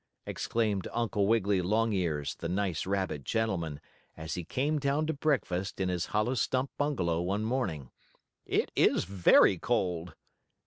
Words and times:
exclaimed 0.25 0.87
Uncle 0.93 1.27
Wiggily 1.27 1.61
Longears, 1.61 2.33
the 2.33 2.49
nice 2.49 2.87
rabbit 2.87 3.23
gentleman, 3.23 3.79
as 4.17 4.33
he 4.33 4.43
came 4.43 4.79
down 4.79 5.05
to 5.05 5.13
breakfast 5.13 5.79
in 5.79 5.89
his 5.89 6.07
hollow 6.07 6.33
stump 6.33 6.71
bungalow 6.75 7.21
one 7.21 7.43
morning. 7.45 7.91
"It 8.43 8.71
is 8.75 9.03
very 9.03 9.59
cold." 9.59 10.15